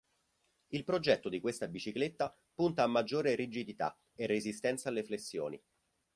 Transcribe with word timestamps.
Il 0.69 0.83
progetto 0.83 1.29
di 1.29 1.39
questa 1.39 1.67
bicicletta 1.67 2.35
punta 2.55 2.81
a 2.81 2.87
maggiore 2.87 3.35
rigidità 3.35 3.95
e 4.15 4.25
resistenza 4.25 4.89
alle 4.89 5.03
flessioni. 5.03 5.61